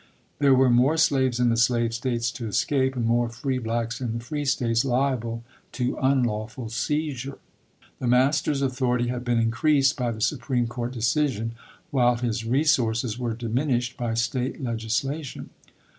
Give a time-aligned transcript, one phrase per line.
[0.39, 4.13] There were more slaves in the slave States to escape and more free blacks in
[4.13, 5.43] the free States liable
[5.73, 7.37] to unlawful seizure.
[7.99, 11.51] The master's authority had been increased by the Supreme Court decision
[11.91, 15.51] while his resources were diminished by State legislation.